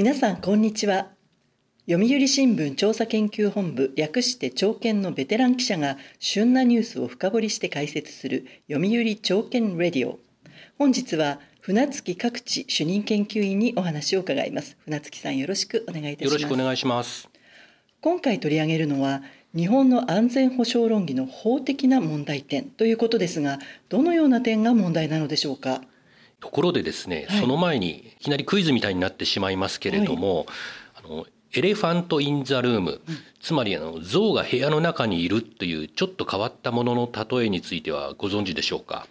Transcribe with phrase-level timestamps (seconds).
[0.00, 1.08] 皆さんこんにちは。
[1.86, 10.18] 読売新聞調査研究本部略して朝見のベテラン記者が旬なニュースを深掘りして解説する読売朝見レディオ。
[10.78, 14.78] 本日は船月各地主任研究員にお話を伺います。
[14.86, 16.32] 船月さんよろしくお願いいたします。
[16.32, 17.28] よろしくお願いします。
[18.00, 19.22] 今回取り上げるのは
[19.54, 23.58] 日本の安全保障論議の法的な問題点ということですが
[23.90, 25.82] どのような点が問題なのでしょうか？
[26.40, 30.46] ところでですね、はい、その前にいきなりクイズみたいになってしまいますけれども、はい、
[31.04, 39.06] あの elephant in the room、うん、つまりあの象が部屋の中にいるというちょっと変わったものの例えについてはご存知でしょうか？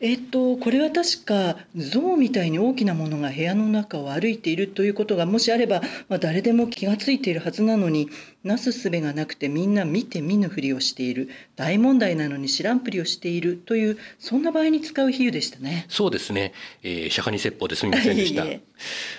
[0.00, 8.08] えっと、これは確か象みたいに大きなものが部屋の中を歩いているということがもしあれば、まあ、誰でも気が付いているはずなのに
[8.44, 15.86] なすすべがなくてみんな見て見ぬふりをしている大問題なのに知らんぷりをしているというそんな場合に使う比喩でしたね。
[15.88, 16.52] そうですね、
[16.84, 18.44] えー、釈迦に説法ですみませんでした。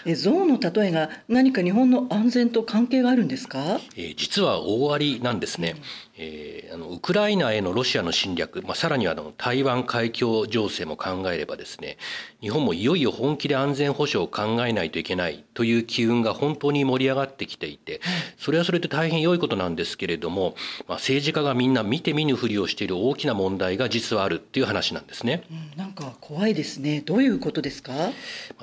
[0.05, 5.75] え象の例えが何か日本の安全と関係があるんですか、えー、実は大ありなんですね。
[6.21, 11.95] えー、あのウクライナへのロシアの侵略、まあ、さらにはあの台湾海峡情勢も考えればですね
[12.41, 18.01] 日本もいよいよ本気で安全保障を考えないといけないという機運が本当に盛り上がってきていて
[18.37, 20.55] それはそれで大変良いことなんですけれども、
[20.89, 25.43] まあ、政治家がみんな見て見ぬふりをしている大きな問題が実はあるっていう話なんですね。
[25.49, 26.99] うん、なんか怖いですね。
[26.99, 27.93] どういうことですか？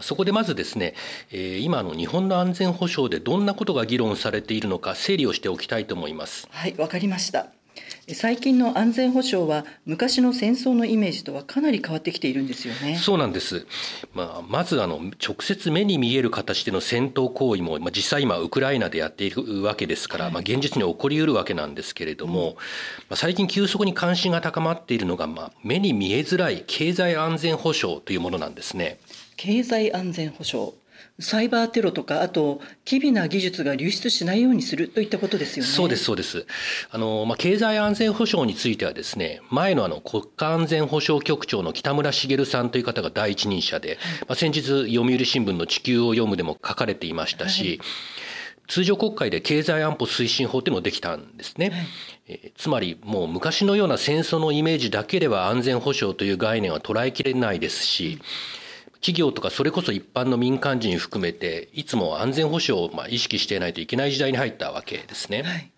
[0.02, 0.85] そこでまずですね、
[1.32, 6.48] えー、今の日本の安全保障でどんなことが議論されているのか整理をしておきたいと思います。
[6.50, 7.46] はいわかりました
[8.14, 12.96] 最近の安全保障は昔の戦争のイメージとはかなり変わってきているんですよね。
[12.96, 13.66] そうなんです。
[14.14, 22.60] まあ、まずあの直接目に見える形での戦闘行為も、まあ、実際今ウクライナでやっているわけですから、はい、まあ、現実に起こりうるわけなんですけれども、うん、ま
[23.10, 29.00] あ、最近急速に関心が高まっているのが、まあ、目に見えづらい経済安全保障というものなんですね。
[29.36, 30.72] 経済安全保障
[31.18, 35.70] サイバーテロとかあと機微な技術が流出しないようにするといったことですよね。
[35.70, 36.46] そうですそうです。
[36.90, 43.98] あのまあ経済安全保障についてはですね、前のあの国家安全保障局長の北村茂さんという方が第一人者で、
[44.28, 47.78] まあ先日読売新聞の地球を読むでも書かれていましたし。
[47.78, 47.88] はい
[48.68, 51.86] 通常国会で経済安保推進法っていうのができたんですね、はい、
[52.26, 58.18] えつまりもう昔のような戦争のイメージだけでは安全保障という概念は捉えきれないですし、
[59.00, 65.42] 企業とかそれこそ一般の民間人含めていつも安全保障をまあ意識していないといけない時代に入ったわけですね。
[65.42, 65.70] はい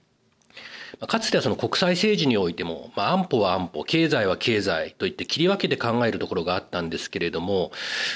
[1.06, 7.72] かつてはその国際政治においても、まあ、安保は安保経済は経済といって切り分けて考えるところがあったんですけれども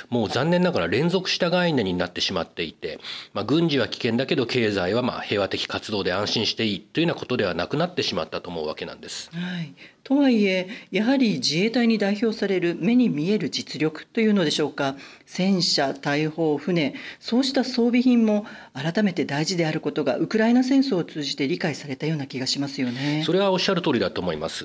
[0.09, 2.99] もう残念ながら連続した概念になってしまっていて、
[3.35, 9.31] まあ、軍事は危険だけど経済はまあ平和的活動で安心していいというようなことではなくなってしまったと思うわけなんです。
[9.33, 14.97] はい、とはいえやはり自衛隊に代表される目に見える実力というのでしょうか。
[15.27, 18.45] 戦車大砲船そうした装備品も
[18.75, 22.62] 改めて大事であることがウクライナ戦争を通じて理解されたような気がします。
[22.81, 23.23] よね。
[23.25, 24.65] それはおっしゃる通りだと思います、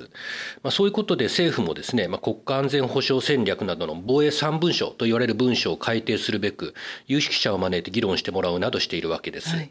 [0.64, 6.74] まあ、そういうことで政府もですね、まあ、国家安全保障戦略などの防衛3文書と言われる文書を改定するべく
[7.08, 9.70] 有識者を招いて議論してもらうなどしているわけです、はい。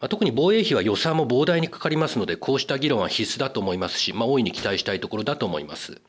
[0.00, 6.00] まあ、特に防衛費は予算も膨大にかかりますのでこうした議論は必須だと思いますし、まあ、大いに期待したいところだと思います。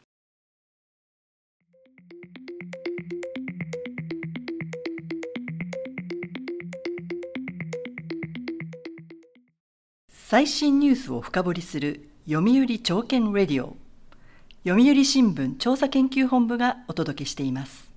[10.28, 13.78] 最新ニュースを深掘りする読売朝見レディオ。
[14.68, 17.92] 読売新聞調査研究本部がお届けしています。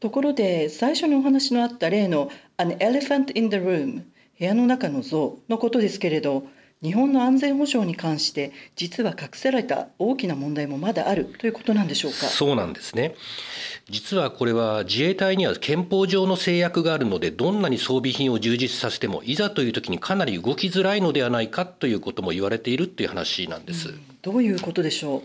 [0.00, 4.02] ところで最初にお話のあった例の An elephant in the room
[4.38, 6.44] 部屋の中の像のことですけれど
[6.82, 12.18] 日本の安全保障に関して実は隠された大きな問題もまだあるということなんでしょうか？
[12.26, 13.14] そうなんですね
[13.90, 23.92] 実はこれは自衛隊には憲法上の制約があるのでどんなに装備品を充実させてもいざという時にかなり動きづらいのではないかということも言われているという話なんです、
[24.22, 25.22] どういうことでしょう？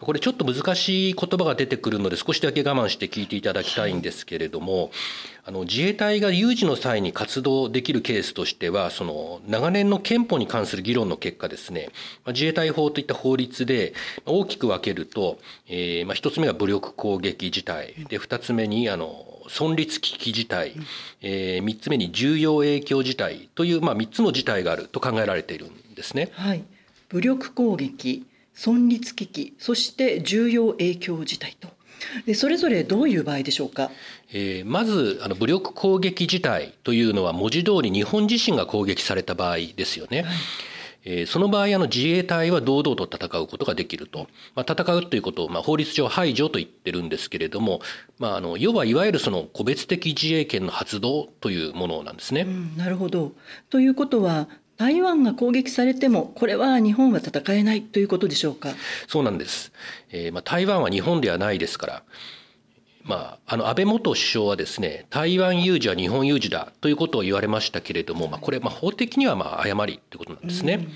[0.00, 4.90] これちょっと難しい言葉が出てくるので少しだけ我慢して聞いていただきたいんですけれども、
[5.48, 11.90] あの自衛隊が有事の際に活動できるケースとしてはその長年の憲法に関する議論の結果ですね
[12.26, 13.94] 自衛隊法といった法律で
[14.24, 15.38] 大きく分けると、
[15.68, 20.72] えー、まあ一つ目が武力攻撃事態で二つ目にあの存立危機事態、
[21.22, 26.30] えー、3つ目に重要影響事態という、まあ、3つの事態があると考えられているんですね。
[26.32, 26.64] はい、
[27.08, 31.68] 武力攻撃存立危機そして重要影響事態と。
[32.24, 33.90] でそれぞれどういう場合でしょうか、
[34.32, 40.22] えー、まずあの武力攻撃事態というのは文字通り日本自身が攻撃された場合ですよね。
[40.22, 40.34] はい。
[41.08, 44.26] えー、その場合あの自衛隊は堂々と戦うことができると、
[44.56, 47.80] まあ、戦うということをまあ法律上排除と言ってるんですけれども、
[48.18, 52.40] まあ、あの要はいわゆるその個別的自衛権の発動というものなんですね。
[52.40, 53.32] うん、なるほど。
[53.70, 58.74] ということは台湾が攻撃されてもこれは日本は戦えないということでしょうか？
[59.08, 59.72] そうなんです、
[60.10, 62.02] えーまあ、台湾は日本ではないですから
[63.06, 70.88] まあ、あの安倍元首相はですね台湾有事は日本有事だということを言われましたけれども、まあ、これまあ法的にはまあ誤りということなんですね。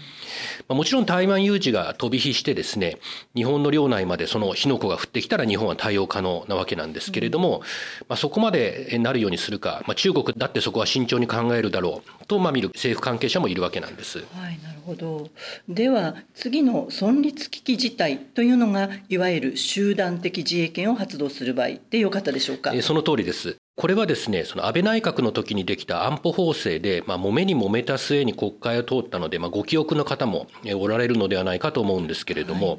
[0.69, 2.99] まあ、もちろん台湾有事が飛び火してですね
[3.35, 7.63] 日本の領内までその火の粉が降ってきたら日本は対応可能なわけなんですけれども、
[8.09, 14.19] まあ、そこまでなるようにするか、まあ、中国だってそこは慎重に考えるだろうとまあ見る政府関係者もいるわけなんです。
[14.19, 15.29] はい、なるほど
[15.69, 22.73] では次の存立危機事態というのがいわゆる集団的自衛権を発動する場合でよかったでしょうか？
[22.83, 23.57] その通りです。
[23.77, 32.79] これはですね、その安倍内閣の時にできた安保法制で、まあ、揉めに揉めた末に国会を通ったので、まあ、ご記憶の方もおられるのではないかと思うんですけれども、はい、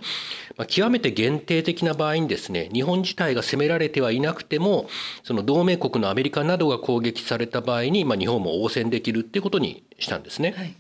[0.58, 4.88] まあ、極めて限定的な場合にですね、日本自体が攻められてはいなくても、
[5.24, 10.54] その同盟国のアメリカなどが攻撃された場合に、まあ、日本も応戦できるっていうことにしたんですね。
[10.56, 10.76] はい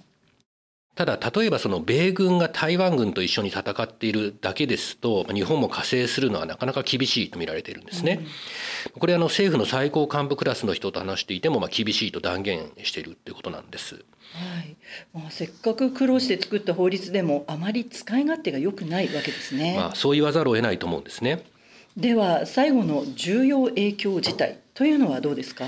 [0.96, 8.20] ただ例えばその米軍が台湾軍と一緒に戦っているだけですと日本も加勢するのはなかなか厳しいと見られているんですね。
[8.94, 14.04] うん、これあの政府の最高幹部クラスの人と話していてもまあ厳しいと断言しているということなんです。
[14.34, 14.78] はい
[15.14, 19.76] まあ、せっかく苦労して作った法律でもあまり使い勝手が良くないわけですね。
[19.78, 21.44] まあ、そう言わざるを得ないと思うんですね。
[21.98, 25.66] では最後の重要影響事態というのはどうですか？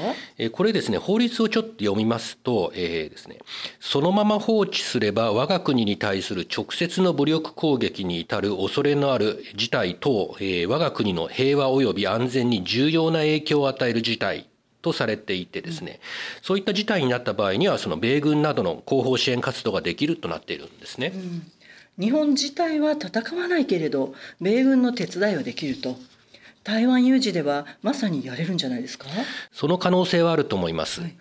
[0.53, 3.39] これですね法律をちょっと読みますと、えー、ですね、
[3.79, 14.49] そのまま放置すれば我が国に対する直接の武力攻撃に至る恐れのある事態等、えー、我が国の平和及び安全に重要な影響を与える事態
[14.81, 15.99] とされていてですね、うん、
[16.41, 21.11] そういった事態になった場合にはその米軍などの後方支援活動ができるとなっているんですね。
[21.13, 21.51] うん
[21.99, 25.97] 日本自体は戦わないけれど米軍の手伝いはできると。
[26.65, 29.05] 台湾有事ではまさにやれるんじゃないですか？
[29.51, 31.15] その可能性はあると思います、はい、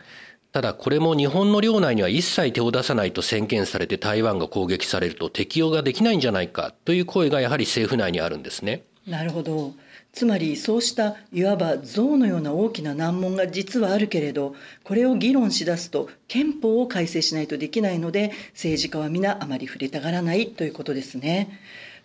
[0.52, 9.74] ただこれも日本の領内には一切手を出さないと宣言されて台湾が攻撃されると適用ができないんじゃないかという声がやはり政府内にあるんですねなるほど。
[10.12, 14.54] つまりそうしたいわば象のような大きな難問が実はあるけれど
[14.84, 21.58] これを議論しだすと憲法を改正しないとできないので政治家は皆あまり触れたがらないということですね。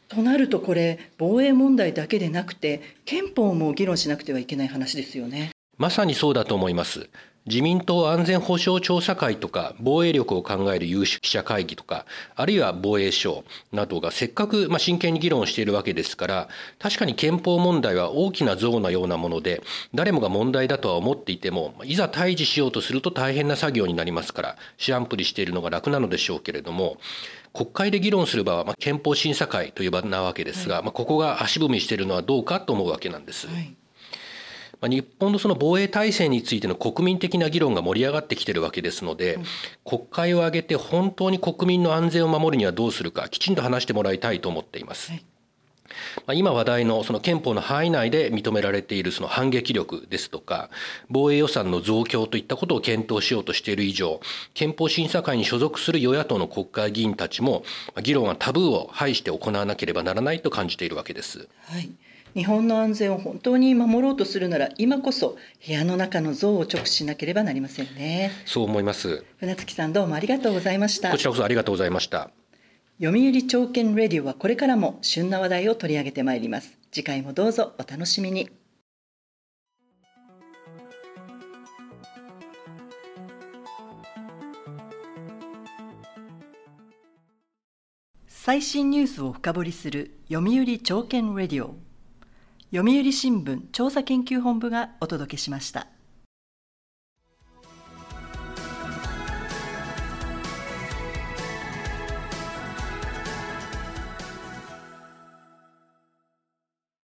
[0.07, 5.51] となるとこれ防衛問題だけでなくて憲法も議論しなくてはいけない話ですよね。
[5.77, 7.09] まさにそうだと思います。
[7.47, 12.05] 自民党安全保障調査会とか防衛力を考える有識者会議とか
[12.35, 16.49] あるいは防衛省などがせっかくま真剣に議論しているわけですから
[16.79, 19.61] 確かに憲法問題は大きな像のようなもので
[19.95, 26.97] 誰もが問題だとは思っていてもいざ対峙しようとすると大変な作業になりますから知らんぷりしているのが楽なのでしょうけれども
[27.53, 33.47] 国会で議論する場は、まあ、憲法審査会という場なわけですが、はい、まあ、ここが足踏みしているのはどうかと思うわけなんです。
[33.47, 33.86] はいまあ、
[34.83, 39.39] 日本のその防衛体制についての国民的な議論が盛り上がってきているわけですので、
[39.83, 45.11] 国会を挙げて本当に国民の安全を守るにはどうするかきちんと話してもらいたいと思っています。
[45.11, 45.25] はい
[46.25, 50.69] まあ、今話題のその憲法の範囲内で認められているその反撃力ですとか
[51.09, 54.19] 防衛予算の増強といったことを検討しようとしている以上
[54.53, 57.63] 憲法審査会に所属する与野党の国会議員たちも
[58.03, 61.47] 議論はタブーを排して行わなければならないと感じているわけです。
[61.65, 61.89] はい
[62.37, 68.29] 日本の安全を本当に守ろうとするなら今こそ部屋の中の像を直視しなければなりませんね。
[68.45, 69.25] そう思います。
[69.37, 71.09] 船月さんどうもありがとうございました。
[71.09, 72.29] こちらこそありがとうございました。
[73.01, 76.77] 読売朝券レディオはこれからも旬な話題を取り上げてまいります。
[76.91, 78.51] 次回もどうぞお楽しみに。
[88.27, 91.86] 最新ニュースを深掘りする読売朝券レディオ
[92.73, 95.87] 読売新聞調査研究本部がお届けしました。